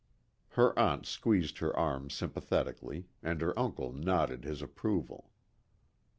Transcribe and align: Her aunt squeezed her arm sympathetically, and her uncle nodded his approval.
Her 0.57 0.73
aunt 0.79 1.05
squeezed 1.05 1.59
her 1.59 1.77
arm 1.77 2.09
sympathetically, 2.09 3.05
and 3.21 3.39
her 3.39 3.53
uncle 3.59 3.91
nodded 3.93 4.45
his 4.45 4.63
approval. 4.63 5.29